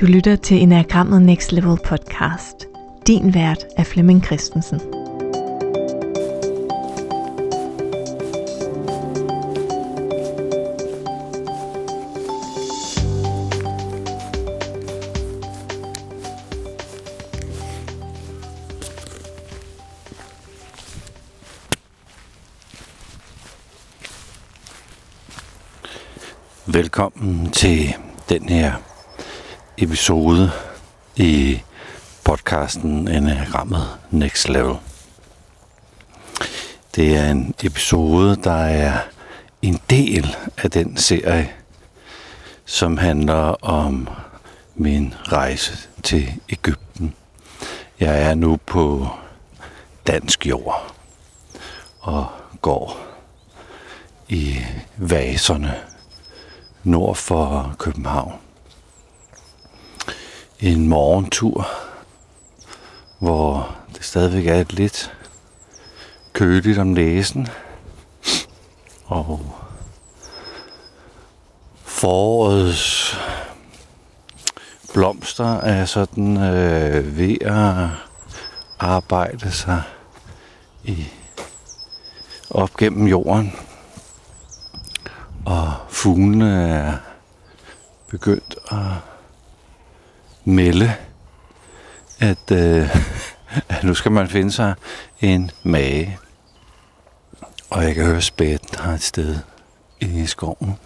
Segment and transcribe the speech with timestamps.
[0.00, 2.66] Du lytter til Enagrammet Next Level podcast.
[3.06, 4.80] Din vært er Flemming Christensen.
[26.66, 27.94] Velkommen til
[28.28, 28.89] den her
[29.82, 30.50] episode
[31.16, 31.60] i
[32.24, 34.76] podcasten Enagrammet Next Level.
[36.96, 38.98] Det er en episode, der er
[39.62, 41.52] en del af den serie,
[42.64, 44.08] som handler om
[44.74, 47.14] min rejse til Ægypten.
[48.00, 49.08] Jeg er nu på
[50.06, 50.94] dansk jord
[52.00, 52.26] og
[52.60, 52.98] går
[54.28, 54.56] i
[54.96, 55.74] vaserne
[56.84, 58.49] nord for København.
[60.62, 61.66] En morgentur,
[63.18, 65.16] hvor det stadigvæk er et lidt
[66.32, 67.48] køligt om næsen.
[69.06, 69.40] Og
[71.82, 73.16] forårets
[74.92, 77.88] blomster er sådan øh, ved at
[78.78, 79.82] arbejde sig
[80.84, 81.06] i
[82.50, 83.52] op gennem jorden.
[85.46, 86.96] Og fuglene er
[88.08, 89.09] begyndt at
[90.44, 90.94] melde,
[92.18, 92.96] at, øh,
[93.68, 94.74] at nu skal man finde sig
[95.20, 96.18] en mage.
[97.70, 99.38] Og jeg kan høre spæt har et sted
[100.00, 100.78] i skoven.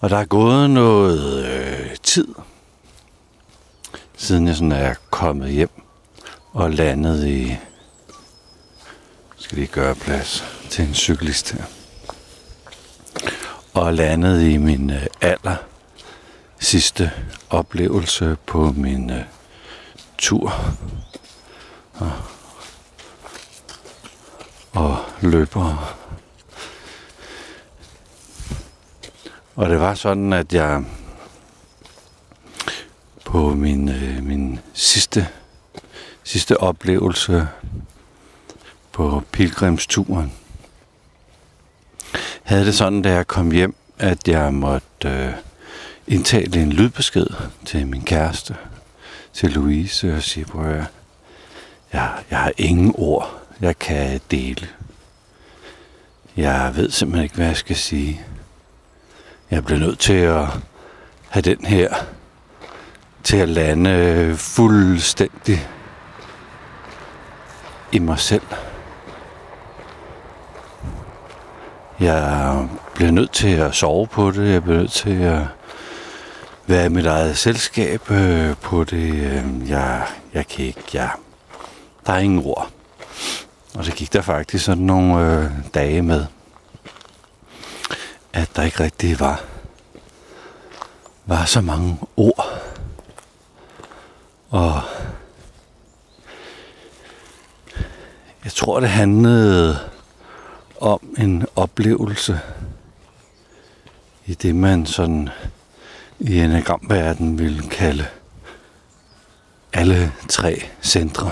[0.00, 2.28] Og der er gået noget øh, tid,
[4.16, 5.70] siden jeg sådan er kommet hjem
[6.52, 7.56] og landet i...
[9.38, 11.64] Skal lige gøre plads til en cyklist her.
[13.74, 15.56] Og landet i min øh, alder
[16.66, 17.10] sidste
[17.50, 19.22] oplevelse på min øh,
[20.18, 20.52] tur.
[21.94, 22.12] Og,
[24.72, 25.96] og løber.
[29.56, 30.84] Og det var sådan, at jeg
[33.24, 35.28] på min, øh, min sidste,
[36.22, 37.48] sidste oplevelse
[38.92, 40.32] på pilgrimsturen,
[42.42, 45.32] havde det sådan, da jeg kom hjem, at jeg måtte øh,
[46.08, 47.26] indtale en lydbesked
[47.64, 48.56] til min kæreste,
[49.32, 50.86] til Louise, og sige, prøv jeg,
[51.92, 54.68] jeg, jeg har ingen ord, jeg kan dele.
[56.36, 58.20] Jeg ved simpelthen ikke, hvad jeg skal sige.
[59.50, 60.46] Jeg bliver nødt til at
[61.28, 61.94] have den her
[63.22, 65.68] til at lande fuldstændig
[67.92, 68.42] i mig selv.
[72.00, 74.52] Jeg bliver nødt til at sove på det.
[74.52, 75.40] Jeg bliver nødt til at
[76.66, 79.14] være i mit eget selskab øh, på det.
[79.14, 81.10] Øh, jeg, jeg kan ikke, jeg,
[82.06, 82.70] der er ingen ord.
[83.74, 86.26] Og så gik der faktisk sådan nogle øh, dage med,
[88.32, 89.44] at der ikke rigtig var,
[91.26, 92.46] var så mange ord.
[94.50, 94.80] Og
[98.44, 99.78] jeg tror, det handlede
[100.80, 102.40] om en oplevelse
[104.26, 105.28] i det, man sådan
[106.18, 108.06] i enagramverden vil kalde
[109.72, 111.30] alle tre centre.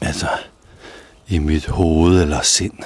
[0.00, 0.28] Altså
[1.28, 2.78] i mit hoved eller sind,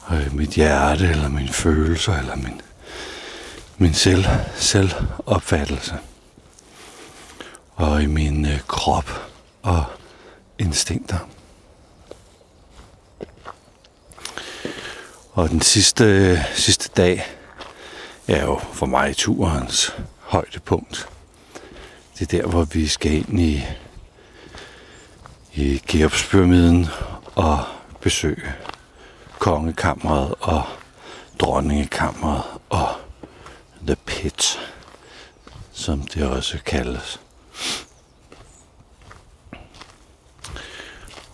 [0.00, 2.60] og i mit hjerte eller mine følelser eller min,
[3.78, 4.24] min selv,
[4.56, 5.94] selvopfattelse.
[7.74, 9.10] Og i min øh, krop
[9.62, 9.84] og
[10.58, 11.18] instinkter.
[15.32, 17.35] Og den sidste, øh, sidste dag
[18.28, 21.08] er jo for mig turens højdepunkt.
[22.18, 23.64] Det er der, hvor vi skal ind i,
[25.54, 26.86] i Geopspyramiden
[27.34, 27.58] og
[28.00, 28.54] besøge
[29.38, 30.62] kongekammeret og
[31.40, 32.88] dronningekammeret og
[33.86, 34.58] The Pit,
[35.72, 37.20] som det også kaldes.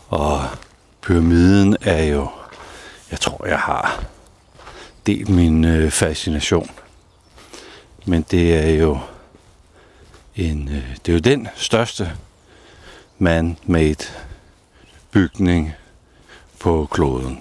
[0.08, 0.40] Og
[1.02, 2.28] pyramiden er jo
[3.12, 4.04] jeg tror, jeg har
[5.06, 6.70] delt min øh, fascination.
[8.04, 8.98] Men det er jo
[10.36, 12.12] en, øh, det er jo den største
[13.18, 14.04] man-made
[15.10, 15.72] bygning
[16.58, 17.40] på kloden.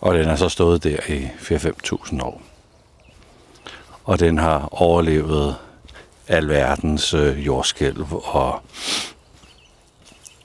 [0.00, 2.42] Og den har så stået der i 4-5.000 år.
[4.04, 5.56] Og den har overlevet
[6.28, 8.62] alverdens øh, jordskælv og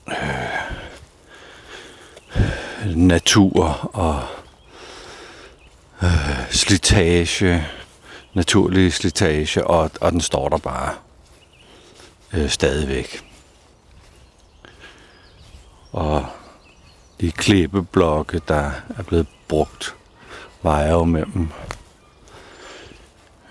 [0.08, 0.16] øh,
[2.96, 4.22] natur og
[6.04, 7.68] øh, slitage,
[8.36, 10.94] naturlige slitage, og, og den står der bare
[12.34, 13.26] øh, stadigvæk.
[15.92, 16.26] Og
[17.22, 19.96] de klippeblokke, der er blevet brugt,
[20.62, 21.50] vejer jo mellem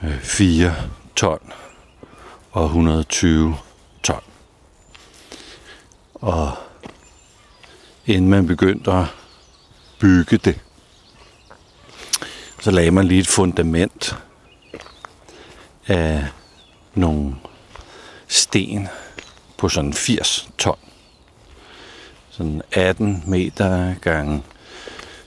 [0.02, 0.74] øh, 4
[1.16, 1.52] ton
[2.52, 3.56] og 120
[4.02, 4.22] ton.
[6.14, 6.52] Og
[8.06, 9.04] inden man begyndte at
[9.98, 10.60] bygge det,
[12.60, 14.16] så lagde man lige et fundament
[15.86, 16.26] af
[16.94, 17.36] nogle
[18.28, 18.88] sten
[19.56, 20.78] på sådan 80 ton.
[22.30, 24.42] Sådan 18 meter gange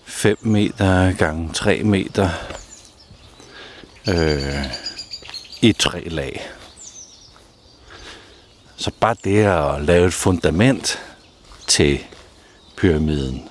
[0.06, 2.30] 5 meter gange 3 meter
[4.10, 4.66] øh,
[5.62, 6.48] i tre lag.
[8.76, 11.00] Så bare det at lave et fundament
[11.68, 12.00] til
[12.78, 13.50] pyramiden.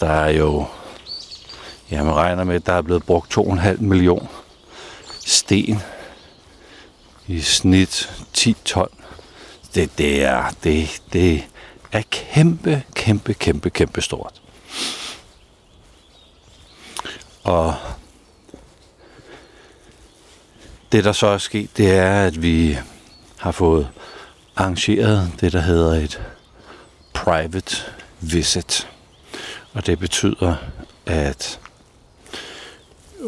[0.00, 0.66] Der er jo,
[1.90, 4.45] ja man regner med, at der er blevet brugt 2,5 millioner
[5.26, 5.82] sten
[7.26, 8.88] i snit 10 ton.
[9.74, 11.44] Det, det, er, det, det
[11.92, 14.42] er kæmpe, kæmpe, kæmpe, kæmpe stort.
[17.44, 17.74] Og
[20.92, 22.78] det, der så er sket, det er, at vi
[23.36, 23.88] har fået
[24.56, 26.22] arrangeret det, der hedder et
[27.14, 27.76] private
[28.20, 28.88] visit.
[29.72, 30.56] Og det betyder,
[31.06, 31.60] at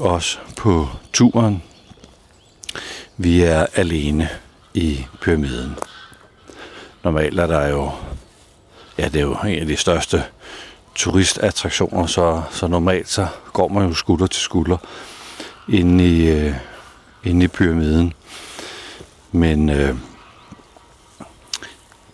[0.00, 1.62] os på turen,
[3.20, 4.28] vi er alene
[4.74, 5.78] i pyramiden.
[7.04, 7.90] Normalt er der jo,
[8.98, 10.24] ja det er jo en af de største
[10.94, 14.76] turistattraktioner, så, så normalt så går man jo skulder til skulder
[15.68, 16.54] inde i, øh,
[17.24, 18.12] inde i pyramiden.
[19.32, 19.94] Men øh,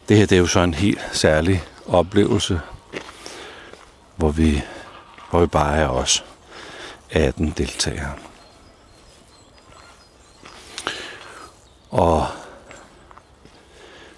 [0.09, 2.61] det her det er jo så en helt særlig oplevelse,
[4.17, 4.63] hvor vi,
[5.31, 6.25] hvor vi bare er os
[7.11, 8.13] 18 deltagere.
[11.95, 12.27] Og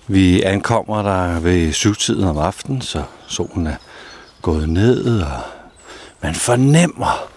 [0.07, 3.77] vi ankommer der ved syvtiden om aftenen, så solen er
[4.43, 5.41] gået ned, og
[6.23, 7.29] man fornemmer,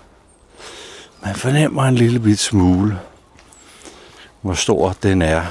[1.23, 2.99] man fornemmer en lille bit smule,
[4.41, 5.45] hvor stor den er.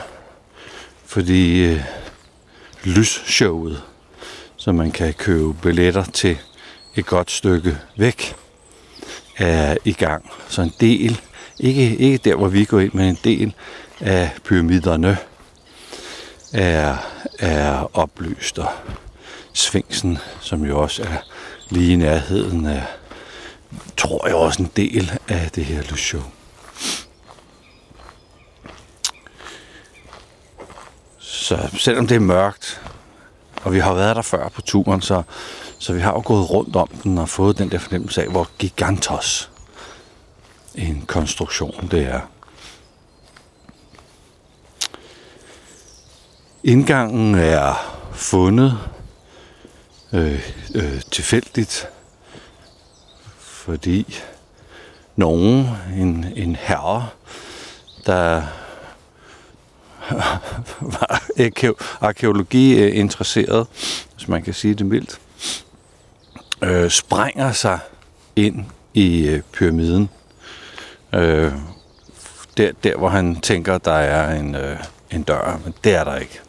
[1.04, 1.84] Fordi øh,
[2.84, 3.82] lysshowet,
[4.56, 6.38] som man kan købe billetter til
[6.94, 8.36] et godt stykke væk,
[9.36, 10.30] er i gang.
[10.48, 11.20] Så en del,
[11.58, 13.54] ikke, ikke der hvor vi går ind, men en del
[14.00, 15.18] af pyramiderne
[16.52, 16.96] er,
[17.38, 18.58] er oplyst.
[18.58, 18.70] Og
[19.52, 21.16] Svingsen, som jo også er
[21.70, 22.82] lige i nærheden af,
[23.96, 26.22] tror jeg også en del af det her lysshow.
[31.18, 32.80] Så selvom det er mørkt,
[33.62, 35.22] og vi har været der før på turen, så,
[35.78, 38.48] så vi har jo gået rundt om den og fået den der fornemmelse af, hvor
[38.58, 39.50] gigantos
[40.74, 42.20] en konstruktion det er.
[46.64, 48.78] Indgangen er fundet
[50.12, 51.88] øh, øh, tilfældigt,
[53.38, 54.18] fordi
[55.16, 57.08] nogen, en, en herre,
[58.06, 58.42] der
[60.80, 61.22] var
[62.00, 63.66] arkeologi interesseret,
[64.16, 65.20] hvis man kan sige det mildt,
[66.62, 67.78] øh, sprænger sig
[68.36, 68.64] ind
[68.94, 70.10] i øh, pyramiden.
[71.12, 71.52] Øh,
[72.56, 74.78] der, der, hvor han tænker, der er en, øh,
[75.10, 76.40] en dør, men det er der ikke.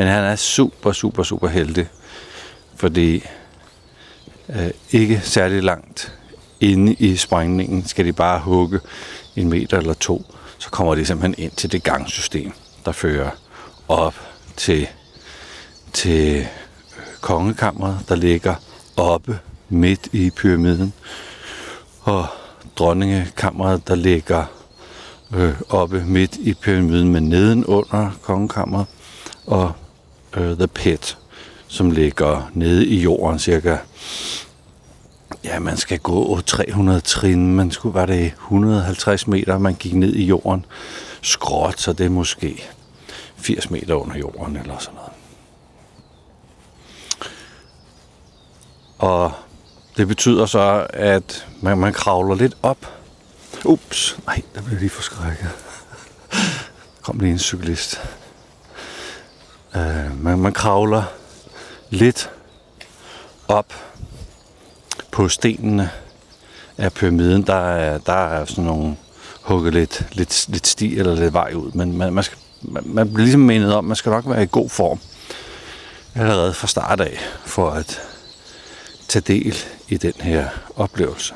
[0.00, 1.88] Men han er super, super, super heldig,
[2.76, 3.24] fordi
[4.48, 6.14] øh, ikke særlig langt
[6.60, 8.80] inde i sprængningen skal de bare hugge
[9.36, 10.24] en meter eller to,
[10.58, 12.52] så kommer de simpelthen ind til det gangsystem,
[12.84, 13.30] der fører
[13.88, 14.14] op
[14.56, 14.88] til,
[15.92, 16.46] til
[17.20, 18.54] kongekammeret, der ligger
[18.96, 19.38] oppe
[19.68, 20.92] midt i pyramiden,
[22.02, 22.26] og
[22.76, 24.44] dronningekammeret, der ligger
[25.34, 28.86] øh, oppe midt i pyramiden, men nedenunder kongekammeret,
[29.46, 29.72] og
[30.36, 31.18] øh, The Pit,
[31.68, 33.76] som ligger nede i jorden cirka
[35.44, 37.54] Ja, man skal gå 300 trin.
[37.54, 40.66] Man skulle var det 150 meter, man gik ned i jorden.
[41.22, 42.64] Skråt, så det er måske
[43.36, 45.12] 80 meter under jorden eller sådan noget.
[48.98, 49.32] Og
[49.96, 52.86] det betyder så, at man, man kravler lidt op.
[53.64, 55.50] Ups, nej, der blev lige forskrækket.
[57.02, 58.00] kom lige en cyklist.
[59.76, 61.02] Øh, man, man kravler
[61.90, 62.30] lidt
[63.48, 63.74] op
[65.10, 65.90] på stenene
[66.78, 68.96] af pyramiden, der er, der er sådan nogle
[69.42, 71.72] hugget lidt, lidt, lidt sti eller lidt vej ud.
[71.72, 74.42] Men man, man, skal, man, man bliver ligesom menet om, at man skal nok være
[74.42, 75.00] i god form
[76.14, 78.00] allerede fra start af, for at
[79.08, 79.56] tage del
[79.88, 81.34] i den her oplevelse.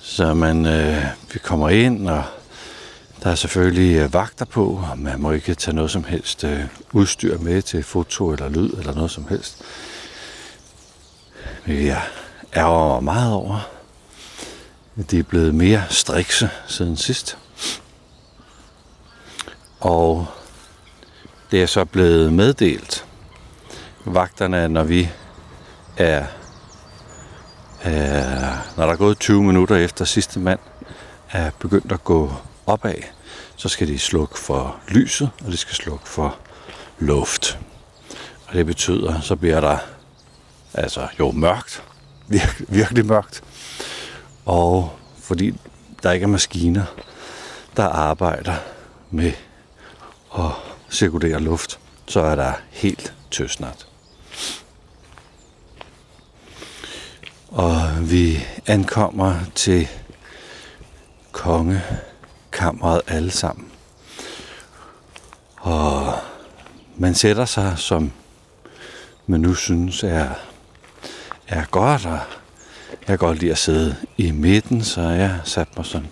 [0.00, 2.24] Så man, øh, vi kommer ind, og
[3.22, 6.60] der er selvfølgelig øh, vagter på, og man må ikke tage noget som helst øh,
[6.92, 9.62] udstyr med til foto eller lyd eller noget som helst.
[11.66, 12.02] Men jeg
[12.56, 13.68] ærger meget over,
[14.98, 17.38] at de er blevet mere strikse siden sidst.
[19.80, 20.26] Og
[21.50, 23.06] det er så blevet meddelt
[24.04, 25.10] vagterne, når vi
[25.96, 26.26] er,
[27.82, 30.60] er når der er gået 20 minutter efter sidste mand
[31.30, 32.32] er begyndt at gå
[32.66, 33.02] opad,
[33.56, 36.38] så skal de slukke for lyset, og de skal slukke for
[36.98, 37.58] luft.
[38.46, 39.78] Og det betyder, så bliver der
[40.74, 41.82] altså jo mørkt,
[42.30, 43.42] vir- virkelig mørkt,
[44.44, 45.54] og fordi
[46.02, 46.84] der ikke er maskiner,
[47.76, 48.54] der arbejder
[49.10, 49.32] med
[50.38, 50.50] at
[50.90, 53.86] cirkulere luft, så er der helt tøsnat.
[57.48, 59.88] Og vi ankommer til
[61.32, 61.82] Konge
[62.52, 63.68] kammeret alle sammen.
[65.56, 66.14] Og
[66.96, 68.12] man sætter sig, som
[69.26, 70.30] man nu synes er,
[71.48, 72.18] er godt, og
[72.90, 76.08] jeg kan godt lide at sidde i midten, så jeg satte mig sådan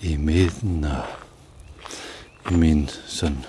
[0.00, 1.02] i midten og
[2.50, 3.44] i min sådan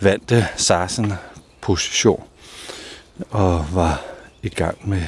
[0.00, 1.12] vante sarsen
[1.60, 2.24] position
[3.30, 4.04] og var
[4.42, 5.02] i gang med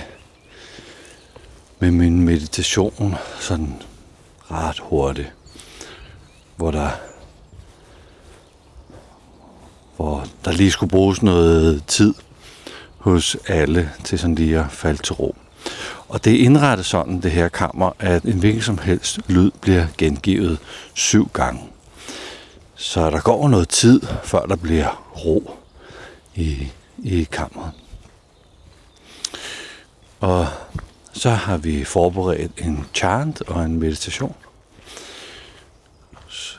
[1.80, 3.82] med min meditation sådan
[4.50, 5.32] ret hurtigt,
[6.58, 6.90] hvor der
[9.96, 12.14] hvor der lige skulle bruges noget tid
[12.98, 15.36] hos alle til sådan lige at falde til ro.
[16.08, 19.86] Og det er indrettet sådan, det her kammer, at en hvilken som helst lyd bliver
[19.98, 20.58] gengivet
[20.94, 21.60] syv gange.
[22.74, 25.50] Så der går noget tid, før der bliver ro
[26.34, 27.72] i, i kammeret.
[30.20, 30.46] Og
[31.12, 34.34] så har vi forberedt en chant og en meditation.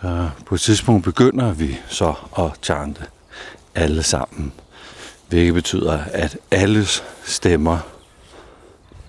[0.01, 3.05] Så på et tidspunkt begynder vi så at chante
[3.75, 4.53] alle sammen.
[5.29, 7.77] Hvilket betyder, at alles stemmer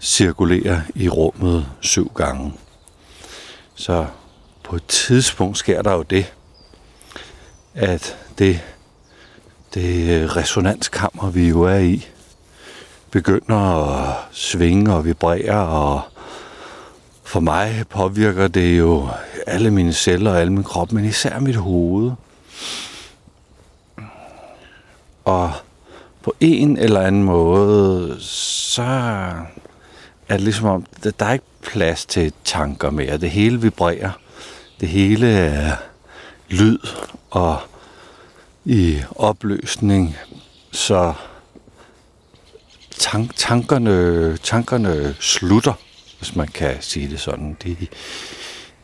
[0.01, 2.53] cirkulerer i rummet syv gange.
[3.75, 4.07] Så
[4.65, 6.35] på et tidspunkt sker der jo det,
[7.75, 8.61] at det,
[9.75, 12.07] det øh, resonanskammer, vi jo er i,
[13.11, 16.03] begynder at svinge og vibrere, og
[17.31, 19.09] for mig påvirker det jo
[19.47, 22.13] alle mine celler og alle min krop, men især mit hoved.
[25.25, 25.53] Og
[26.23, 28.83] på en eller anden måde, så
[30.29, 33.17] er det ligesom om, der er ikke plads til tanker mere.
[33.17, 34.11] Det hele vibrerer.
[34.81, 35.77] Det hele er
[36.49, 36.79] lyd
[37.31, 37.59] og
[38.65, 40.17] i opløsning.
[40.73, 41.13] Så
[42.99, 45.73] tank, tankerne, tankerne slutter,
[46.21, 47.57] hvis man kan sige det sådan.
[47.65, 47.77] De,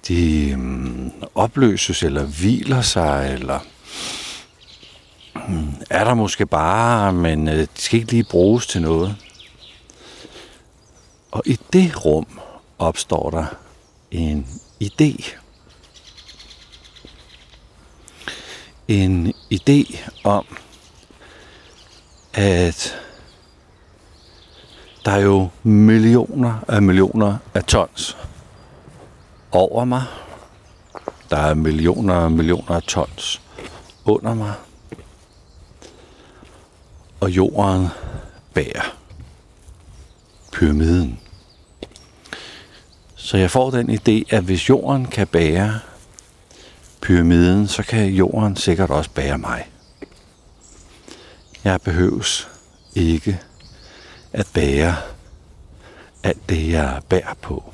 [0.09, 3.61] de um, opløses eller hviler sig, eller
[5.49, 9.17] um, er der måske bare, men uh, de skal ikke lige bruges til noget.
[11.31, 12.27] Og i det rum
[12.79, 13.45] opstår der
[14.11, 14.47] en
[14.85, 15.35] idé.
[18.89, 20.47] En idé om,
[22.35, 23.06] at
[25.07, 28.17] der er jo millioner af millioner af tons
[29.53, 30.03] over mig.
[31.31, 33.43] Der er millioner af millioner af tons
[34.05, 34.53] under mig.
[37.21, 37.89] Og jorden
[38.55, 38.97] bærer
[40.53, 41.21] pyramiden.
[43.17, 45.81] Så jeg får den idé, at hvis jorden kan bære
[47.01, 49.71] pyramiden, så kan jorden sikkert også bære mig.
[51.65, 52.49] Jeg behøves
[52.95, 53.41] ikke
[54.37, 54.97] at bære
[56.23, 57.73] alt det, jeg bærer på.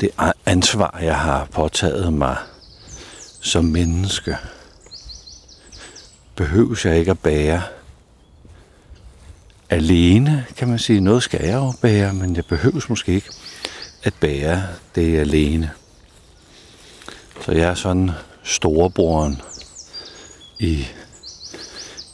[0.00, 0.10] Det
[0.46, 2.36] ansvar, jeg har påtaget mig
[3.40, 4.36] som menneske,
[6.36, 7.62] behøves jeg ikke at bære
[9.70, 11.00] alene, kan man sige.
[11.00, 13.30] Noget skal jeg jo bære, men jeg behøves måske ikke
[14.02, 14.62] at bære
[14.94, 15.70] det alene.
[17.40, 18.10] Så jeg er sådan
[18.42, 19.42] storebroren
[20.58, 20.86] i,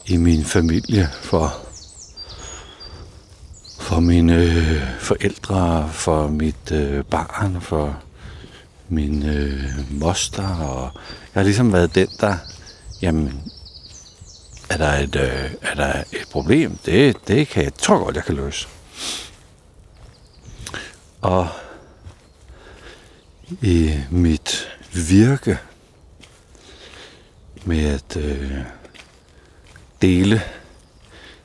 [0.06, 1.71] i min familie for
[3.92, 8.02] for mine øh, forældre, for mit øh, barn, for
[8.88, 10.90] min øh, moster, og
[11.34, 12.36] jeg har ligesom været den, der,
[13.02, 13.42] jamen,
[14.70, 16.78] er der et, øh, er der et problem?
[16.86, 18.68] Det, det kan jeg, tror godt, jeg kan løse.
[21.20, 21.48] Og
[23.62, 25.58] i mit virke
[27.64, 28.52] med at øh,
[30.02, 30.42] dele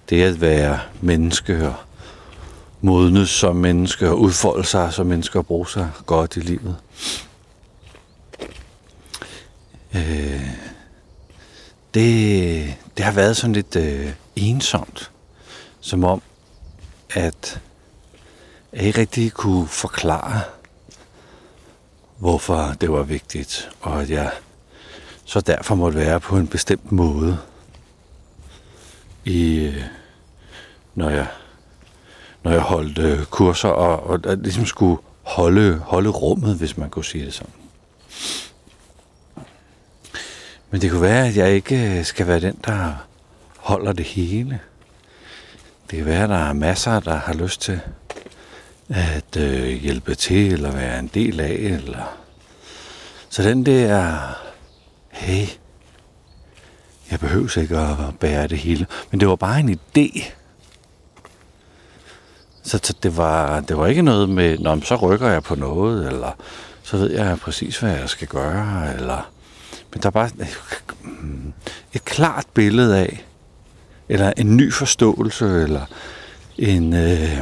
[0.09, 1.86] det at være menneske og
[2.81, 6.77] modnes som menneske og udfolde sig som menneske og bruge sig godt i livet.
[9.95, 10.49] Øh,
[11.93, 15.11] det, det har været sådan lidt øh, ensomt.
[15.79, 16.21] Som om,
[17.09, 17.61] at
[18.73, 20.41] jeg ikke rigtig kunne forklare,
[22.17, 24.31] hvorfor det var vigtigt, og at jeg
[25.25, 27.37] så derfor måtte være på en bestemt måde,
[29.25, 29.83] i, øh,
[30.95, 31.27] når jeg
[32.43, 36.89] når jeg holdt øh, kurser, og, og, og ligesom skulle holde, holde rummet, hvis man
[36.89, 37.53] kunne sige det sådan.
[40.71, 42.93] Men det kunne være, at jeg ikke øh, skal være den, der
[43.57, 44.59] holder det hele.
[45.91, 47.79] Det kan være, at der er masser, der har lyst til
[48.89, 52.17] at øh, hjælpe til, eller være en del af, eller...
[53.29, 54.17] Så den der,
[55.11, 55.47] hey,
[57.11, 58.87] jeg behøver ikke at bære det hele.
[59.11, 60.23] Men det var bare en idé.
[62.67, 66.07] Så, så det, var, det var ikke noget med, Nå, så rykker jeg på noget,
[66.07, 66.31] eller
[66.83, 69.29] så ved jeg præcis, hvad jeg skal gøre, eller...
[69.93, 70.29] Men der er bare
[71.93, 73.25] et klart billede af,
[74.09, 75.85] eller en ny forståelse, eller
[76.57, 77.37] en, øh,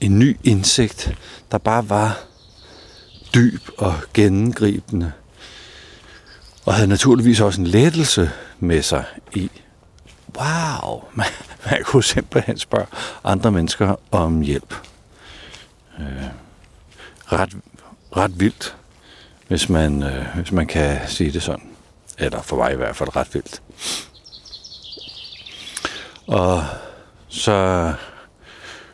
[0.00, 1.14] en ny indsigt,
[1.52, 2.20] der bare var
[3.34, 5.12] dyb og gennemgribende.
[6.64, 8.30] Og havde naturligvis også en lettelse
[8.60, 9.04] med sig
[9.34, 9.50] i,
[10.38, 11.26] wow, man,
[11.70, 12.86] man kunne simpelthen spørge
[13.24, 14.74] andre mennesker om hjælp.
[16.00, 16.24] Øh,
[17.32, 17.56] ret,
[18.16, 18.76] ret vildt,
[19.48, 21.68] hvis man, øh, hvis man kan sige det sådan.
[22.18, 23.62] Eller for mig i hvert fald ret vildt.
[26.26, 26.64] Og
[27.28, 27.92] så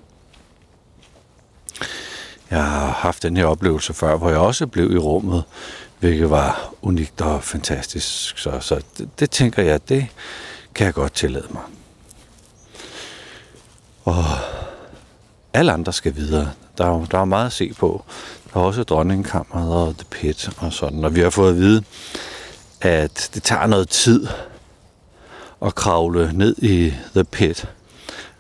[2.51, 5.44] Jeg har haft den her oplevelse før, hvor jeg også blev i rummet,
[5.98, 8.38] hvilket var unikt og fantastisk.
[8.38, 10.07] Så, så det, det tænker jeg, det
[10.74, 11.62] kan jeg godt tillade mig.
[14.05, 14.24] Og
[15.59, 16.51] alle andre skal videre.
[16.79, 18.05] Der er, der er meget at se på.
[18.55, 21.05] Der er også dronningkammeret og The Pit og sådan.
[21.05, 21.83] Og vi har fået at vide,
[22.81, 24.27] at det tager noget tid
[25.66, 27.68] at kravle ned i The Pit.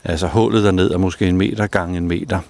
[0.04, 2.40] Altså hullet derned er måske en meter gange en meter.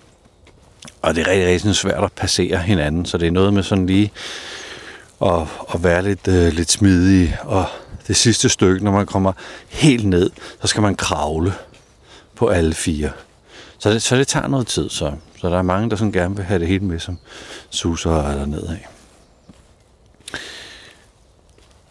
[1.03, 3.87] Og det er rigtig, rigtig svært at passere hinanden, så det er noget med sådan
[3.87, 4.13] lige
[5.23, 5.43] at,
[5.75, 7.37] at være lidt, øh, lidt smidig.
[7.45, 7.65] Og
[8.07, 9.33] det sidste stykke, når man kommer
[9.69, 11.53] helt ned, så skal man kravle
[12.37, 13.11] på alle fire.
[13.79, 16.37] Så det, så det tager noget tid, så, så der er mange, der sådan gerne
[16.37, 17.19] vil have det helt med, som
[17.71, 18.79] suser eller nedad.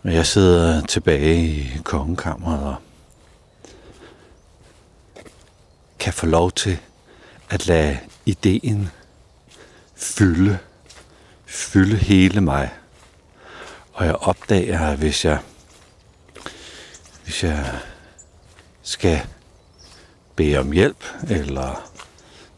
[0.03, 2.75] Og jeg sidder tilbage i kongekammeret og
[5.99, 6.79] kan få lov til
[7.49, 8.89] at lade ideen
[9.95, 10.57] fylde,
[11.45, 12.73] fylde hele mig.
[13.93, 15.39] Og jeg opdager, at hvis jeg,
[17.23, 17.79] hvis jeg
[18.81, 19.21] skal
[20.37, 21.89] bede om hjælp, eller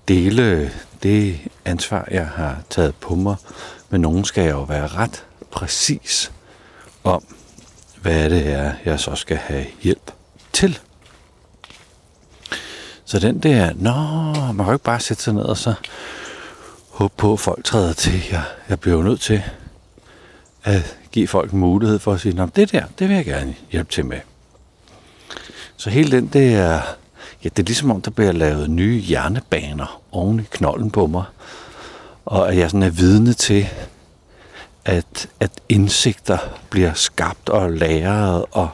[0.08, 0.72] dele
[1.04, 3.36] det ansvar, jeg har taget på mig,
[3.90, 6.32] men nogen skal jeg jo være ret præcis
[7.04, 7.24] om,
[8.02, 10.12] hvad det er, jeg så skal have hjælp
[10.54, 10.80] til.
[13.06, 13.94] Så den der, nå,
[14.54, 15.74] man kan jo ikke bare sætte sig ned og så
[16.90, 18.24] håbe på, at folk træder til.
[18.32, 19.44] Jeg, jeg bliver jo nødt til
[20.64, 23.92] at give folk mulighed for at sige, Nå, det der, det vil jeg gerne hjælpe
[23.92, 24.20] til med.
[25.78, 26.82] Så hele den der,
[27.44, 31.24] ja, det er ligesom om, der bliver lavet nye hjernebaner oven i knollen på mig.
[32.26, 33.68] Og at jeg sådan er vidne til,
[34.86, 36.38] at, at indsigter
[36.70, 38.70] bliver skabt og læret og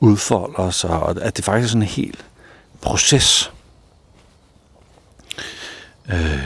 [0.00, 2.16] udfolder sig, og at det faktisk er sådan en hel
[2.80, 3.52] proces.
[6.08, 6.38] Øh,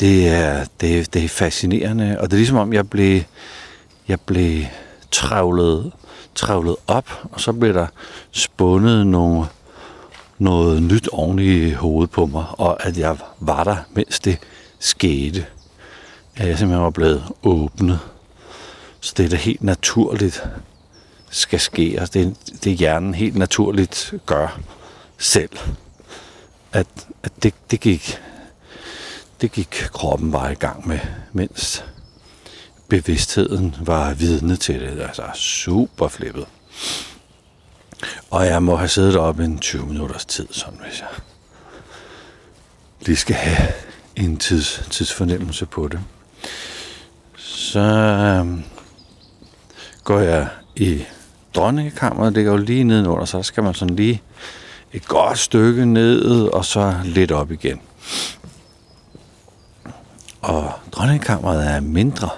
[0.00, 3.22] det, er, det, det er fascinerende, og det er ligesom om, jeg blev,
[4.08, 4.64] jeg blev
[5.10, 5.92] travlet,
[6.38, 7.86] trævlet op, og så blev der
[8.30, 9.46] spundet nogle,
[10.38, 14.38] noget nyt oven i hovedet på mig, og at jeg var der, mens det
[14.78, 15.46] skete
[16.38, 18.00] at jeg simpelthen var blevet åbnet.
[19.00, 20.48] Så det er da helt naturligt
[21.30, 21.98] skal ske.
[22.00, 24.60] og det, det hjernen helt naturligt gør
[25.18, 25.58] selv.
[26.72, 26.86] At,
[27.22, 28.20] at det, det, gik,
[29.40, 30.98] det gik kroppen bare i gang med,
[31.32, 31.84] mens
[32.88, 35.00] bevidstheden var vidne til det.
[35.00, 36.46] Altså super flippet.
[38.30, 41.08] Og jeg må have siddet op en 20 minutters tid, sådan hvis jeg
[43.00, 43.72] lige skal have
[44.16, 46.00] en tids, tidsfornemmelse på det
[47.68, 48.58] så øh,
[50.04, 51.02] går jeg i
[51.54, 54.22] dronningekammeret det går jo lige nedenunder, så der skal man sådan lige
[54.92, 57.80] et godt stykke ned, og så lidt op igen.
[60.40, 62.28] Og dronningekammeret er mindre.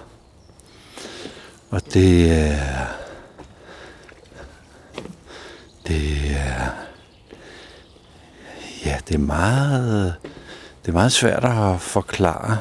[1.70, 2.86] Og det er...
[5.86, 6.70] Det er...
[8.84, 10.14] Ja, det er meget...
[10.82, 12.58] Det er meget svært at forklare,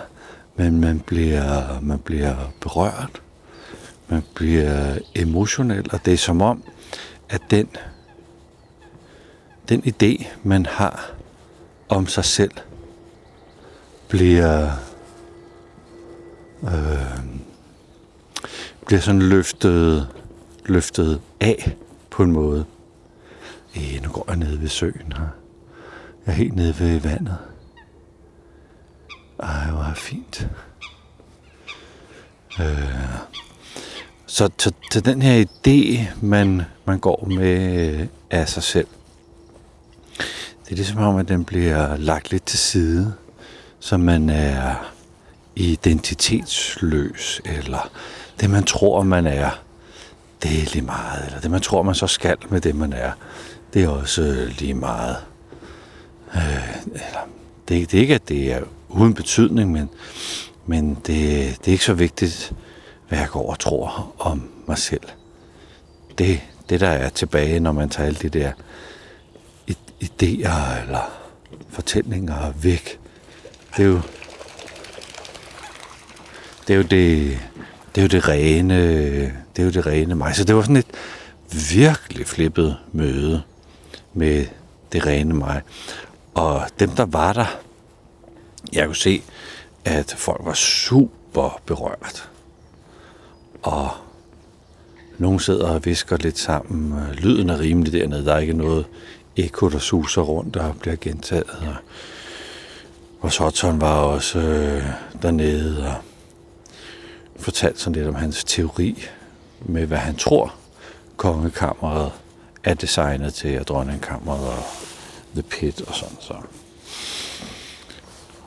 [0.56, 3.22] men man bliver, man bliver berørt.
[4.08, 6.64] Man bliver emotionel, og det er som om,
[7.30, 7.70] at den,
[9.70, 11.12] den idé, man har
[11.90, 12.52] om sig selv,
[14.10, 14.72] bliver
[16.64, 17.39] øh,
[18.90, 20.08] bliver sådan løftet,
[20.66, 21.76] løftet af
[22.10, 22.66] på en måde.
[23.78, 25.28] Øh, nu går jeg ned ved søen her.
[26.26, 27.38] Jeg er helt nede ved vandet.
[29.40, 30.50] Ej, hvor er fint.
[32.60, 33.06] Øh,
[34.26, 38.88] så til, til den her idé, man, man går med eh, af sig selv,
[40.66, 43.14] det er ligesom om, at den bliver lagt lidt til side,
[43.80, 44.92] så man er
[45.56, 47.92] identitetsløs, eller
[48.40, 49.50] det man tror, man er,
[50.44, 53.12] det er lige meget, eller det man tror, man så skal med det, man er,
[53.74, 55.18] det er også øh, lige meget.
[56.36, 57.28] Øh, eller,
[57.70, 59.90] det, det er ikke, at det er uden betydning, men,
[60.66, 61.06] men det,
[61.60, 62.54] det er ikke så vigtigt,
[63.08, 65.04] hvad jeg går og tror om mig selv.
[66.18, 68.52] Det, det der er tilbage, når man tager alle de der
[70.04, 71.12] idéer eller
[71.70, 73.00] fortællinger væk,
[73.78, 74.02] det er jo
[76.68, 77.40] det er jo det,
[78.00, 80.36] det er jo det rene, det er jo det rene mig.
[80.36, 80.86] Så det var sådan et
[81.74, 83.42] virkelig flippet møde
[84.14, 84.46] med
[84.92, 85.62] det rene mig.
[86.34, 87.60] Og dem, der var der,
[88.74, 89.22] jeg kunne se,
[89.86, 92.30] at folk var super berørt.
[93.62, 93.90] Og
[95.18, 97.14] nogle sidder og visker lidt sammen.
[97.14, 98.26] Lyden er rimelig dernede.
[98.26, 98.86] Der er ikke noget
[99.36, 101.80] ekko, der suser rundt og bliver gentaget.
[103.22, 104.84] Og vores var også øh,
[105.22, 105.88] dernede.
[105.88, 106.09] Og
[107.50, 109.06] fortalt sådan lidt om hans teori
[109.62, 110.56] med, hvad han tror,
[111.18, 112.12] kongekammeret
[112.64, 114.64] er designet til, og dronningkammeret og
[115.34, 116.34] The Pit og sådan så.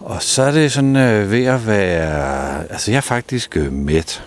[0.00, 2.70] Og så er det sådan øh, ved at være...
[2.70, 4.24] Altså, jeg er faktisk øh, mæt.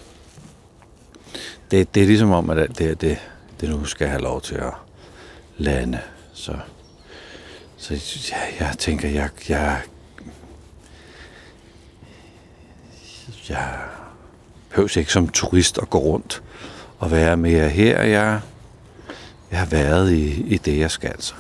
[1.72, 3.18] Det, det er ligesom om, at alt det, det,
[3.62, 4.74] det nu skal have lov til at
[5.58, 6.00] lande.
[6.34, 6.54] Så,
[7.78, 7.94] så
[8.32, 9.82] ja, jeg tænker, jeg, jeg,
[13.50, 13.80] jeg
[14.76, 16.44] behøver ikke som turist at gå rundt
[17.00, 18.02] og være mere her.
[18.02, 18.42] Jeg,
[19.52, 21.22] jeg har været i, i det, jeg skal.
[21.22, 21.34] Så.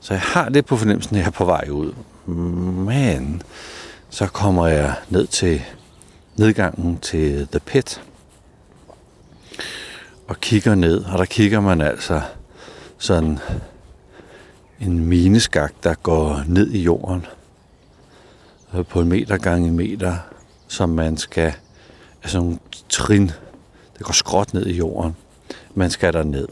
[0.00, 1.92] så jeg har det på fornemmelsen, at jeg er på vej ud.
[2.86, 3.42] Men
[4.10, 5.62] så kommer jeg ned til
[6.36, 8.02] nedgangen til The Pit
[10.28, 12.20] og kigger ned, og der kigger man altså
[12.98, 13.38] sådan
[14.80, 17.26] en mineskak, der går ned i jorden
[18.74, 20.16] øh, på en meter gange en meter,
[20.68, 21.54] som man skal
[22.22, 23.30] af sådan nogle trin.
[23.98, 25.16] Det går skråt ned i jorden.
[25.74, 26.48] Man skal der ned.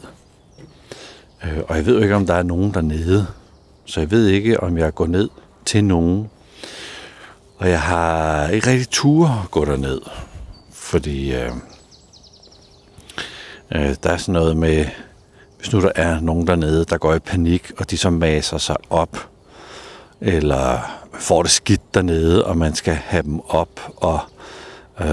[1.43, 3.27] Øh, og jeg ved jo ikke, om der er nogen dernede.
[3.85, 5.29] Så jeg ved ikke, om jeg går ned
[5.65, 6.29] til nogen.
[7.57, 10.01] Og jeg har ikke rigtig tur at gå derned.
[10.71, 11.51] Fordi øh,
[13.71, 14.85] øh, der er sådan noget med,
[15.57, 18.75] hvis nu der er nogen dernede, der går i panik, og de så maser sig
[18.89, 19.29] op,
[20.21, 20.79] eller
[21.13, 24.58] får det skidt dernede, og man skal have dem op og Øh,
[25.01, 25.07] Øh,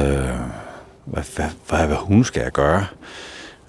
[1.05, 2.87] hvad, hvad, hvad, hvad hun skal jeg gøre,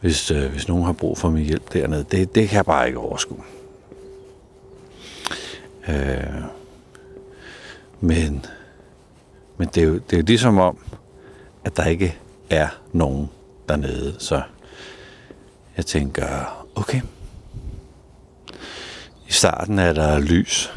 [0.02, 2.06] hvis, øh, hvis nogen har brug for min hjælp dernede.
[2.12, 3.44] Det, det kan jeg bare ikke overskue.
[5.88, 6.44] Øh,
[8.00, 8.46] men
[9.58, 10.78] men det, er jo, det er jo ligesom om,
[11.66, 12.18] at der ikke
[12.50, 13.30] er nogen
[13.70, 14.16] dernede.
[14.20, 14.42] Så
[15.78, 17.02] jeg tænker, okay.
[19.28, 20.74] I starten er der lys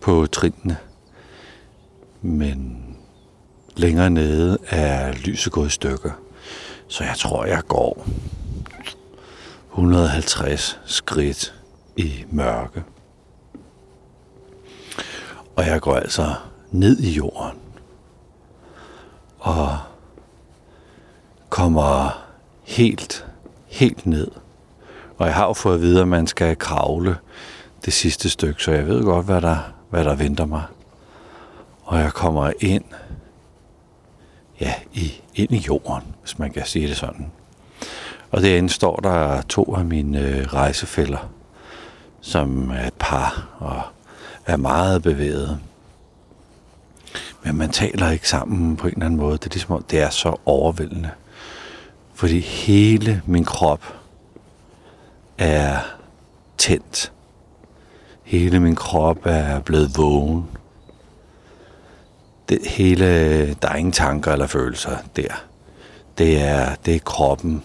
[0.00, 0.76] på trinene,
[2.22, 2.86] men
[3.80, 6.10] Længere nede er lyset gået i stykker.
[6.88, 8.06] Så jeg tror, jeg går
[9.70, 11.54] 150 skridt
[11.96, 12.84] i mørke.
[15.56, 16.34] Og jeg går altså
[16.70, 17.58] ned i jorden.
[19.38, 19.78] Og
[21.48, 22.22] kommer
[22.62, 23.26] helt,
[23.66, 24.30] helt ned.
[25.18, 27.16] Og jeg har jo fået at vide, at man skal kravle
[27.84, 30.64] det sidste stykke, så jeg ved godt, hvad der, hvad der venter mig.
[31.82, 32.84] Og jeg kommer ind
[34.60, 37.30] ja, i, ind i jorden, hvis man kan sige det sådan.
[38.30, 41.30] Og derinde står der to af mine øh, rejsefælder,
[42.20, 43.82] som er et par og
[44.46, 45.58] er meget bevæget.
[47.42, 49.32] Men man taler ikke sammen på en eller anden måde.
[49.32, 51.10] Det er ligesom, det er så overvældende.
[52.14, 53.94] Fordi hele min krop
[55.38, 55.78] er
[56.58, 57.12] tændt.
[58.22, 60.44] Hele min krop er blevet vågen.
[62.50, 63.04] Det hele,
[63.54, 65.44] der er ingen tanker eller følelser der.
[66.18, 67.62] Det er, det er kroppen,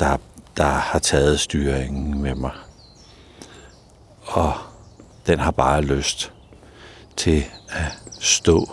[0.00, 0.16] der,
[0.56, 2.50] der har taget styringen med mig.
[4.24, 4.52] Og
[5.26, 6.32] den har bare lyst
[7.16, 8.70] til at stå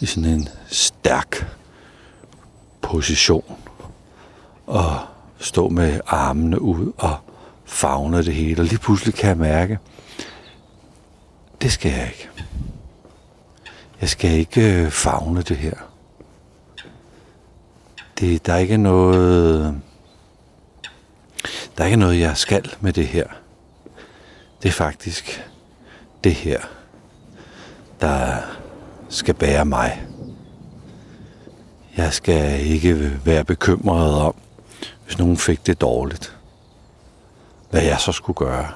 [0.00, 1.46] i sådan en stærk
[2.80, 3.56] position
[4.66, 4.98] og
[5.38, 7.16] stå med armene ud og
[7.64, 8.62] favne det hele.
[8.62, 9.78] Og lige pludselig kan jeg mærke,
[11.62, 12.28] det skal jeg ikke.
[14.02, 15.74] Jeg skal ikke øh, fagne det her.
[18.18, 19.80] Det, der er ikke noget...
[21.76, 23.26] Der er ikke noget, jeg skal med det her.
[24.62, 25.50] Det er faktisk
[26.24, 26.60] det her,
[28.00, 28.36] der
[29.08, 30.06] skal bære mig.
[31.96, 34.34] Jeg skal ikke være bekymret om,
[35.04, 36.36] hvis nogen fik det dårligt.
[37.70, 38.72] Hvad jeg så skulle gøre.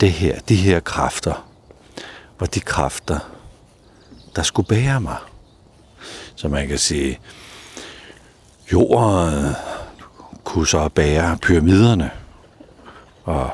[0.00, 1.49] Det her, de her kræfter,
[2.40, 3.18] var de kræfter,
[4.36, 5.16] der skulle bære mig.
[6.34, 7.20] Så man kan sige,
[8.72, 9.54] jorden
[10.44, 12.10] kunne så bære pyramiderne,
[13.24, 13.50] og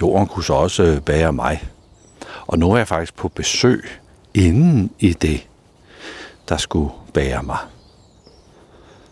[0.00, 1.68] jorden kunne så også bære mig.
[2.46, 4.00] Og nu er jeg faktisk på besøg
[4.34, 5.48] inden i det,
[6.48, 7.58] der skulle bære mig.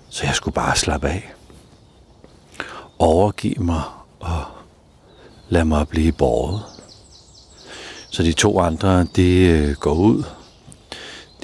[0.08, 1.32] Så jeg skulle bare slappe af.
[2.98, 3.82] Overgive mig
[4.20, 4.44] og
[5.48, 6.81] lade mig blive borget.
[8.12, 10.24] Så de to andre, de øh, går ud.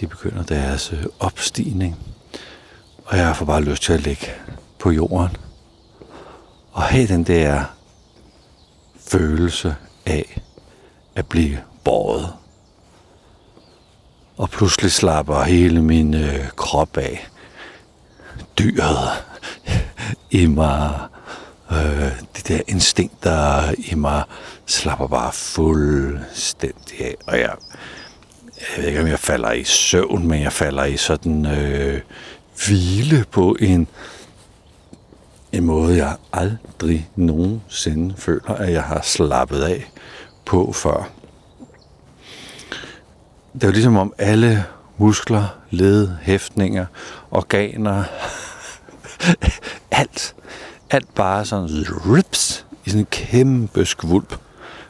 [0.00, 1.96] De begynder deres øh, opstigning.
[3.04, 4.26] Og jeg får bare lyst til at ligge
[4.78, 5.36] på jorden.
[6.72, 7.64] Og have den der
[9.00, 9.74] følelse
[10.06, 10.40] af
[11.14, 12.32] at blive båret.
[14.36, 17.28] Og pludselig slapper hele min øh, krop af.
[18.58, 19.24] Dyret
[20.30, 21.00] i mig,
[21.72, 24.22] øh, det der instinkter i mig,
[24.66, 27.14] slapper bare fuldstændig af.
[27.26, 27.54] Og jeg,
[28.56, 32.00] jeg ved ikke, om jeg falder i søvn, men jeg falder i sådan øh,
[32.66, 33.88] hvile på en,
[35.52, 39.90] en måde, jeg aldrig nogensinde føler, at jeg har slappet af
[40.44, 41.10] på før.
[43.54, 44.64] Det er jo ligesom om alle
[44.98, 46.86] muskler, led, hæftninger,
[47.30, 48.04] organer,
[49.90, 50.34] alt,
[50.90, 54.40] alt bare sådan rips i sådan en kæmpe skvulp,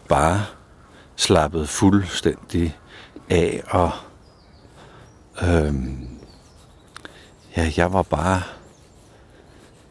[0.08, 0.44] bare
[1.16, 2.76] slappet fuldstændig
[3.30, 3.90] af, og
[5.42, 6.08] øhm,
[7.56, 8.42] ja, jeg var bare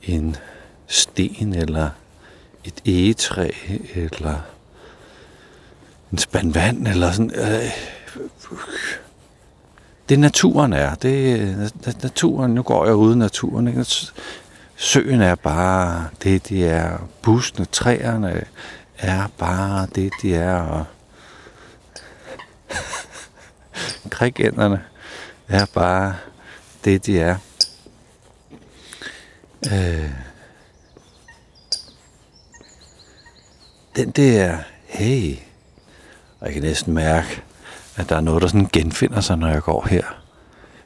[0.04, 0.36] en
[0.88, 1.90] sten, eller
[2.64, 3.50] et egetræ,
[3.96, 4.42] eller
[6.12, 7.32] en spand vand, eller sådan.
[7.36, 7.72] Øh,
[10.10, 10.96] det naturen er.
[10.96, 13.68] Det naturen, nu går jeg uden naturen.
[13.68, 13.86] Ikke?
[14.80, 16.98] Søen er bare det, de er.
[17.22, 18.44] Buskene, træerne
[18.98, 20.56] er bare det, de er.
[20.56, 20.86] Og
[24.10, 24.84] krigænderne
[25.48, 26.16] er bare
[26.86, 27.38] det, de er.
[29.74, 30.12] Øh,
[33.96, 35.36] den der, hey,
[36.40, 37.44] og jeg kan næsten mærke,
[37.96, 40.04] at der er noget, der sådan genfinder sig, når jeg går her.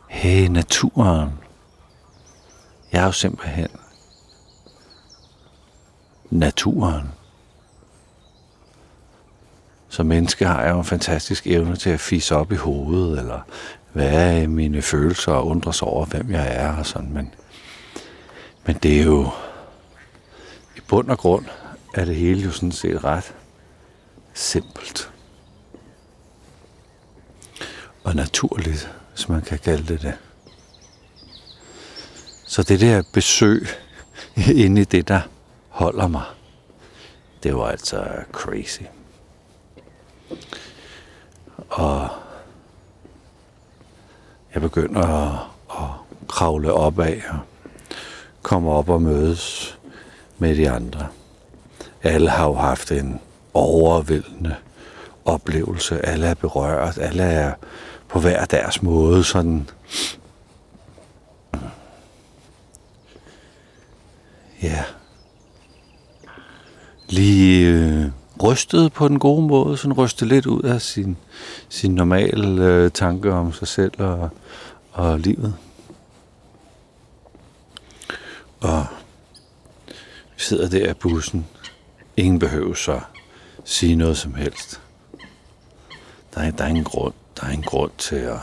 [0.08, 1.30] Hey, naturen.
[2.91, 3.67] Jeg er jo simpelthen
[6.31, 7.11] naturen.
[9.89, 13.39] Som menneske har jeg jo en fantastisk evne til at fisse op i hovedet, eller
[13.93, 17.13] hvad er mine følelser og undre sig over, hvem jeg er og sådan.
[17.13, 17.33] Men,
[18.65, 19.29] men det er jo
[20.77, 21.45] i bund og grund
[21.93, 23.33] er det hele jo sådan set ret
[24.33, 25.11] simpelt
[28.03, 30.13] og naturligt, hvis man kan kalde det det.
[32.45, 33.67] Så det der besøg
[34.55, 35.21] inde i det, der
[35.81, 36.23] holder mig,
[37.43, 38.81] det var altså crazy.
[41.69, 42.09] Og
[44.53, 45.39] jeg begynder at,
[45.69, 47.39] at kravle opad og
[48.41, 49.77] komme op og mødes
[50.37, 51.07] med de andre.
[52.03, 53.21] Alle har jo haft en
[53.53, 54.55] overvældende
[55.25, 56.05] oplevelse.
[56.05, 56.97] Alle er berørt.
[56.97, 57.53] Alle er
[58.07, 59.69] på hver deres måde sådan
[64.61, 64.83] ja
[67.12, 68.06] lige øh,
[68.43, 71.17] rystet på den gode måde, sådan rystet lidt ud af sin,
[71.69, 74.30] sin normale øh, tanke om sig selv og,
[74.91, 75.56] og livet.
[78.60, 78.86] Og
[80.36, 81.47] vi sidder der i bussen.
[82.17, 83.00] Ingen behøver så
[83.65, 84.82] sige noget som helst.
[86.36, 88.39] Der er, der er ingen grund der er ingen grund til at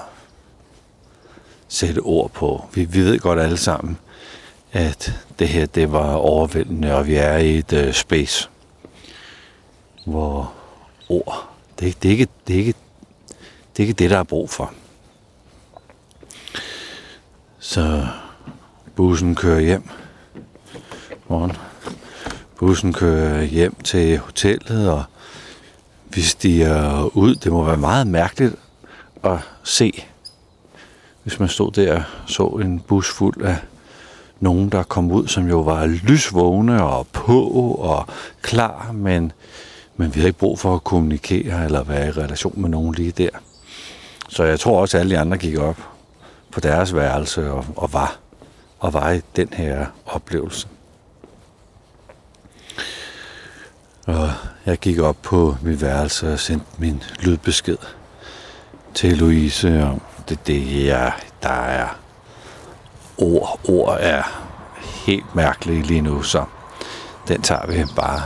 [1.68, 2.68] sætte ord på.
[2.74, 3.98] Vi, vi ved godt alle sammen,
[4.72, 8.48] at det her det var overvældende, og vi er i et uh, space,
[10.08, 10.52] hvor
[11.08, 11.48] ord,
[11.80, 12.74] det, det, er ikke, det, er ikke,
[13.76, 14.72] det er ikke det, der er brug for.
[17.58, 18.06] Så
[18.96, 19.88] bussen kører hjem.
[21.28, 21.52] Morgen.
[22.58, 25.04] Bussen kører hjem til hotellet, og
[26.14, 27.34] vi stiger ud.
[27.34, 28.54] Det må være meget mærkeligt
[29.24, 30.04] at se,
[31.22, 33.56] hvis man stod der og så en bus fuld af
[34.40, 38.06] nogen, der kom ud, som jo var lysvågne og på og
[38.42, 39.32] klar, men,
[39.98, 43.12] men vi havde ikke brug for at kommunikere eller være i relation med nogen lige
[43.12, 43.28] der.
[44.28, 45.76] Så jeg tror også, at alle de andre gik op
[46.52, 48.18] på deres værelse og, og var
[48.78, 50.68] og var i den her oplevelse.
[54.06, 54.30] Og
[54.66, 57.78] jeg gik op på mit værelse og sendte min lydbesked
[58.94, 61.88] til Louise om det, det ja, der er
[63.18, 63.60] ord.
[63.68, 64.22] Ord er
[65.06, 66.44] helt mærkelige lige nu, så
[67.28, 68.22] den tager vi bare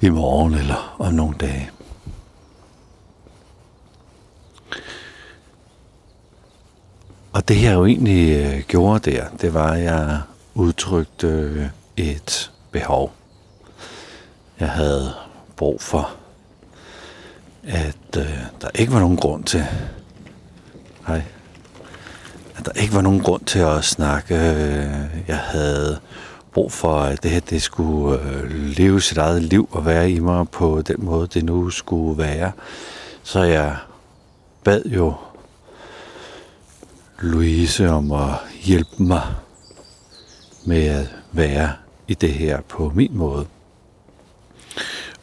[0.00, 1.70] i morgen eller om nogle dage.
[7.32, 10.20] Og det jeg jo egentlig øh, gjorde der, det var, at jeg
[10.54, 13.12] udtrykte øh, et behov.
[14.60, 15.14] Jeg havde
[15.56, 16.10] brug for,
[17.62, 19.64] at øh, der ikke var nogen grund til,
[21.06, 21.22] hej,
[22.56, 24.34] at der ikke var nogen grund til at snakke.
[24.34, 26.00] Øh, jeg havde
[26.52, 30.18] brug for, at det her det skulle øh, leve sit eget liv og være i
[30.18, 32.52] mig på den måde, det nu skulle være.
[33.22, 33.76] Så jeg
[34.64, 35.14] bad jo
[37.20, 38.30] Louise om at
[38.62, 39.22] hjælpe mig
[40.64, 41.72] med at være
[42.08, 43.46] i det her på min måde.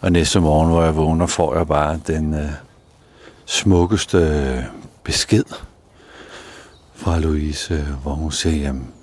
[0.01, 2.51] Og næste morgen, hvor jeg vågner, får jeg bare den øh,
[3.45, 4.65] smukkeste
[5.03, 5.43] besked
[6.95, 8.93] fra Louise, hvor hun siger, jamen,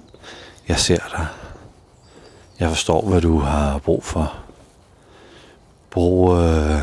[0.68, 1.43] jeg ser dig.
[2.60, 4.36] Jeg forstår, hvad du har brug for.
[5.90, 6.80] Brug, øh,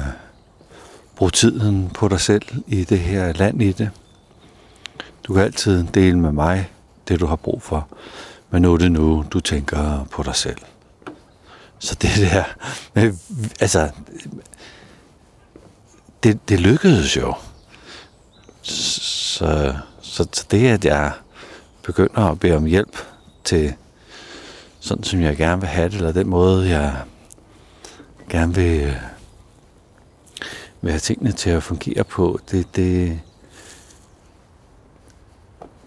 [1.16, 3.90] brug tiden på dig selv i det her land i det.
[5.24, 6.72] Du kan altid dele med mig
[7.08, 7.88] det, du har brug for.
[8.50, 10.58] Men nu er det nu, du tænker på dig selv.
[11.80, 12.44] Så det der,
[12.96, 13.14] øh,
[13.60, 13.90] altså,
[16.24, 17.34] det, det lykkedes jo.
[18.62, 21.12] Så, så, så det, at jeg
[21.84, 22.98] begynder at bede om hjælp
[23.44, 23.74] til
[24.82, 27.04] sådan, som jeg gerne vil have det, eller den måde, jeg
[28.30, 28.96] gerne vil, øh,
[30.82, 33.20] vil have tingene til at fungere på, det, det,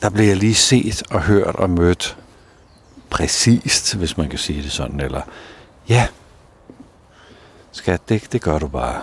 [0.02, 2.16] der blev jeg lige set og hørt og mødt
[3.10, 5.22] præcist, hvis man kan sige det sådan, eller
[5.88, 6.08] ja,
[7.72, 9.02] skat, det, det gør du bare.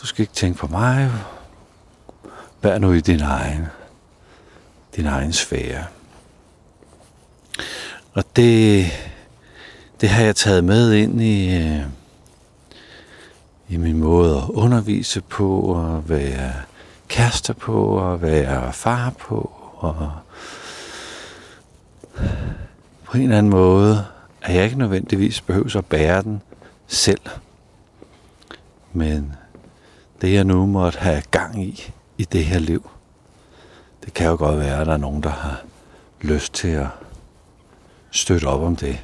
[0.00, 1.10] Du skal ikke tænke på mig.
[2.62, 3.66] Vær nu i din egen,
[4.96, 5.84] din egen sfære.
[8.14, 8.86] Og det,
[10.00, 11.80] det har jeg taget med ind i, øh,
[13.68, 16.52] i min måde at undervise på og være
[17.08, 20.12] kærester på, og være far på, og
[23.04, 24.04] på en eller anden måde,
[24.42, 26.42] at jeg ikke nødvendigvis behøver at bære den
[26.86, 27.20] selv.
[28.92, 29.32] Men
[30.20, 32.90] det jeg nu måtte have gang i, i det her liv,
[34.04, 35.62] det kan jo godt være, at der er nogen, der har
[36.20, 36.86] lyst til at
[38.14, 38.98] støtte op om det,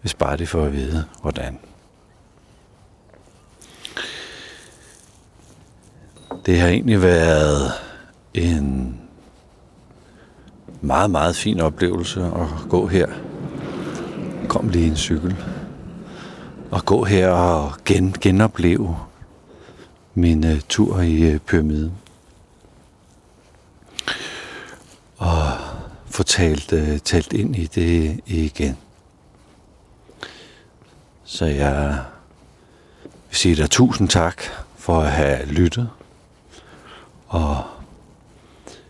[0.00, 1.58] hvis bare det får at vide, hvordan.
[6.46, 7.72] Det har egentlig været
[8.34, 9.00] en
[10.80, 13.06] meget, meget fin oplevelse at gå her.
[14.48, 15.36] Kom lige en cykel.
[16.70, 18.98] Og gå her og gen, genopleve
[20.14, 21.92] min uh, tur i uh, pyramiden.
[25.16, 25.67] Og
[26.18, 28.76] få talt, øh, talt ind i det igen.
[31.24, 32.04] Så jeg
[33.28, 34.42] vil sige dig tusind tak
[34.76, 35.90] for at have lyttet.
[37.28, 37.64] Og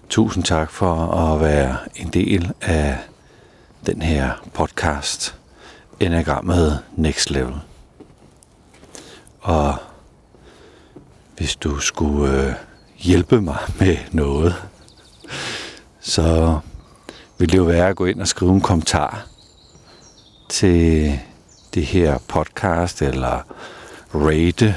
[0.09, 2.99] tusind tak for at være en del af
[3.87, 5.35] den her podcast,
[6.01, 7.55] Enagrammet Next Level.
[9.41, 9.75] Og
[11.37, 12.55] hvis du skulle øh,
[12.99, 14.55] hjælpe mig med noget,
[16.01, 16.59] så
[17.39, 19.27] ville det jo være at gå ind og skrive en kommentar
[20.49, 21.19] til
[21.75, 23.43] det her podcast, eller
[24.15, 24.75] rate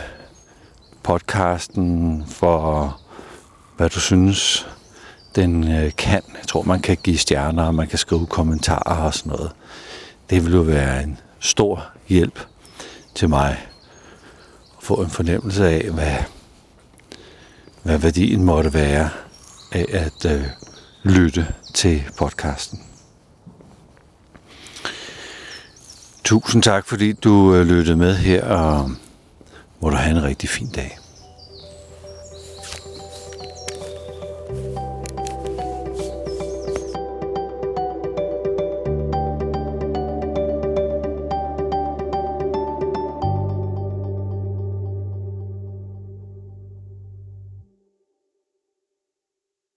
[1.03, 2.97] podcasten for
[3.77, 4.67] hvad du synes,
[5.35, 6.21] den øh, kan.
[6.37, 9.51] Jeg tror, man kan give stjerner, og man kan skrive kommentarer og sådan noget.
[10.29, 12.39] Det ville jo være en stor hjælp
[13.15, 13.49] til mig
[14.77, 16.15] at få en fornemmelse af, hvad,
[17.83, 19.09] hvad værdien måtte være
[19.71, 20.43] af at øh,
[21.03, 22.83] lytte til podcasten.
[26.23, 28.91] Tusind tak, fordi du øh, lyttede med her, og
[29.81, 31.00] må du have en rigtig fin dag.